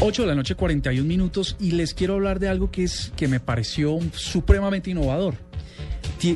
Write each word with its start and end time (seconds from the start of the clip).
8 0.00 0.22
de 0.22 0.28
la 0.28 0.34
noche, 0.34 0.54
41 0.54 1.06
minutos, 1.06 1.56
y 1.58 1.70
les 1.70 1.94
quiero 1.94 2.14
hablar 2.14 2.38
de 2.38 2.48
algo 2.48 2.70
que, 2.70 2.84
es, 2.84 3.12
que 3.16 3.28
me 3.28 3.40
pareció 3.40 3.98
supremamente 4.12 4.90
innovador. 4.90 5.34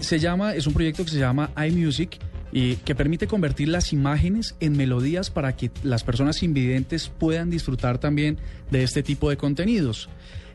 Se 0.01 0.19
llama, 0.19 0.55
es 0.55 0.67
un 0.67 0.73
proyecto 0.73 1.05
que 1.05 1.11
se 1.11 1.19
llama 1.19 1.51
iMusic 1.69 2.19
y 2.53 2.77
que 2.77 2.95
permite 2.95 3.27
convertir 3.27 3.69
las 3.69 3.93
imágenes 3.93 4.57
en 4.61 4.77
melodías 4.77 5.31
para 5.31 5.57
que 5.57 5.71
las 5.83 6.05
personas 6.05 6.43
invidentes 6.43 7.09
puedan 7.09 7.51
disfrutar 7.51 7.99
también 7.99 8.39
de 8.71 8.83
este 8.83 9.03
tipo 9.03 9.29
de 9.29 9.37
contenidos. 9.37 10.09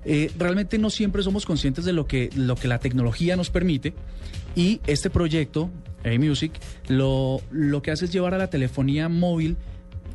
Eh, 0.04 0.32
realmente 0.38 0.78
no 0.78 0.90
siempre 0.90 1.22
somos 1.22 1.46
conscientes 1.46 1.86
de 1.86 1.94
lo 1.94 2.08
que, 2.08 2.30
lo 2.36 2.56
que 2.56 2.68
la 2.68 2.80
tecnología 2.80 3.36
nos 3.36 3.50
permite 3.50 3.94
y 4.56 4.82
este 4.88 5.10
proyecto, 5.10 5.70
iMusic, 6.04 6.54
lo, 6.88 7.42
lo 7.52 7.82
que 7.82 7.92
hace 7.92 8.06
es 8.06 8.12
llevar 8.12 8.34
a 8.34 8.38
la 8.38 8.50
telefonía 8.50 9.10
móvil 9.10 9.58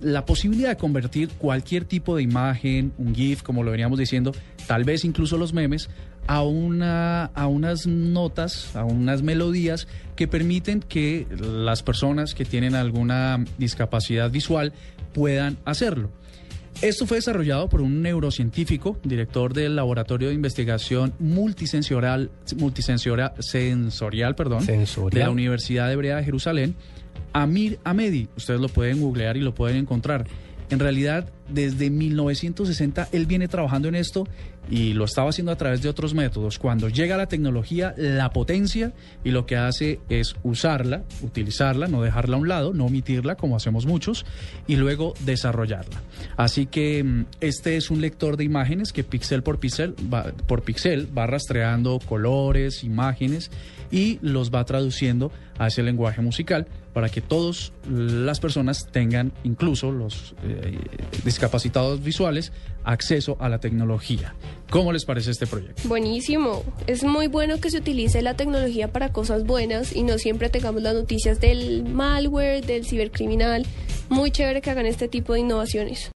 la 0.00 0.24
posibilidad 0.24 0.70
de 0.70 0.76
convertir 0.76 1.28
cualquier 1.30 1.84
tipo 1.84 2.16
de 2.16 2.22
imagen, 2.22 2.92
un 2.98 3.14
GIF, 3.14 3.42
como 3.42 3.62
lo 3.62 3.70
veníamos 3.70 3.98
diciendo, 3.98 4.32
tal 4.66 4.84
vez 4.84 5.04
incluso 5.04 5.36
los 5.36 5.52
memes, 5.52 5.88
a, 6.26 6.42
una, 6.42 7.26
a 7.26 7.46
unas 7.46 7.86
notas, 7.86 8.74
a 8.76 8.84
unas 8.84 9.22
melodías 9.22 9.88
que 10.16 10.28
permiten 10.28 10.80
que 10.80 11.26
las 11.38 11.82
personas 11.82 12.34
que 12.34 12.44
tienen 12.44 12.74
alguna 12.74 13.44
discapacidad 13.58 14.30
visual 14.30 14.72
puedan 15.12 15.58
hacerlo. 15.64 16.10
Esto 16.82 17.06
fue 17.06 17.18
desarrollado 17.18 17.68
por 17.68 17.82
un 17.82 18.00
neurocientífico, 18.00 18.96
director 19.04 19.52
del 19.52 19.76
Laboratorio 19.76 20.28
de 20.28 20.34
Investigación 20.34 21.12
Multisensorial, 21.18 22.30
multisensorial 22.56 23.34
sensorial, 23.38 24.34
perdón, 24.34 24.62
Sensorial. 24.62 25.10
de 25.10 25.24
la 25.26 25.30
Universidad 25.30 25.92
Hebrea 25.92 26.16
de 26.16 26.24
Jerusalén, 26.24 26.76
Amir 27.32 27.78
Ahmedi. 27.84 28.28
Ustedes 28.36 28.60
lo 28.60 28.68
pueden 28.68 29.00
googlear 29.00 29.36
y 29.36 29.40
lo 29.40 29.54
pueden 29.54 29.76
encontrar. 29.76 30.26
En 30.70 30.78
realidad, 30.78 31.30
desde 31.52 31.90
1960 31.90 33.08
él 33.12 33.26
viene 33.26 33.48
trabajando 33.48 33.88
en 33.88 33.94
esto 33.94 34.26
y 34.70 34.92
lo 34.92 35.04
estaba 35.04 35.30
haciendo 35.30 35.52
a 35.52 35.56
través 35.56 35.82
de 35.82 35.88
otros 35.88 36.14
métodos. 36.14 36.58
Cuando 36.58 36.88
llega 36.88 37.16
la 37.16 37.26
tecnología, 37.26 37.94
la 37.96 38.30
potencia 38.30 38.92
y 39.24 39.30
lo 39.30 39.46
que 39.46 39.56
hace 39.56 40.00
es 40.08 40.36
usarla, 40.42 41.02
utilizarla, 41.22 41.88
no 41.88 42.02
dejarla 42.02 42.36
a 42.36 42.38
un 42.38 42.48
lado, 42.48 42.72
no 42.72 42.86
omitirla 42.86 43.34
como 43.34 43.56
hacemos 43.56 43.86
muchos 43.86 44.24
y 44.66 44.76
luego 44.76 45.14
desarrollarla. 45.20 46.00
Así 46.36 46.66
que 46.66 47.02
mm, 47.02 47.26
este 47.40 47.76
es 47.76 47.90
un 47.90 48.00
lector 48.00 48.36
de 48.36 48.44
imágenes 48.44 48.92
que 48.92 49.02
píxel 49.02 49.42
por 49.42 49.58
píxel 49.58 49.94
va, 50.12 50.32
por 50.46 50.62
píxel 50.62 51.08
va 51.16 51.26
rastreando 51.26 51.98
colores, 51.98 52.84
imágenes 52.84 53.50
y 53.90 54.18
los 54.22 54.52
va 54.52 54.64
traduciendo 54.64 55.32
a 55.58 55.66
ese 55.66 55.82
lenguaje 55.82 56.22
musical 56.22 56.66
para 56.92 57.08
que 57.08 57.20
todas 57.20 57.72
las 57.88 58.40
personas 58.40 58.88
tengan, 58.90 59.32
incluso 59.44 59.92
los 59.92 60.34
eh, 60.42 60.78
discapacitados 61.40 62.02
visuales, 62.02 62.52
acceso 62.84 63.38
a 63.40 63.48
la 63.48 63.60
tecnología. 63.60 64.34
¿Cómo 64.68 64.92
les 64.92 65.06
parece 65.06 65.30
este 65.30 65.46
proyecto? 65.46 65.88
Buenísimo. 65.88 66.62
Es 66.86 67.02
muy 67.02 67.28
bueno 67.28 67.58
que 67.60 67.70
se 67.70 67.78
utilice 67.78 68.20
la 68.20 68.34
tecnología 68.34 68.92
para 68.92 69.10
cosas 69.10 69.44
buenas 69.44 69.96
y 69.96 70.02
no 70.02 70.18
siempre 70.18 70.50
tengamos 70.50 70.82
las 70.82 70.94
noticias 70.94 71.40
del 71.40 71.84
malware, 71.84 72.64
del 72.64 72.84
cibercriminal. 72.84 73.64
Muy 74.10 74.30
chévere 74.30 74.60
que 74.60 74.70
hagan 74.70 74.84
este 74.84 75.08
tipo 75.08 75.32
de 75.32 75.40
innovaciones. 75.40 76.08